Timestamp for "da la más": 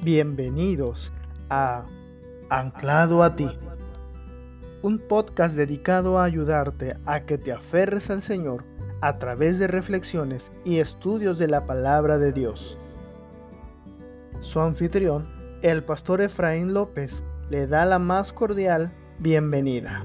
17.66-18.32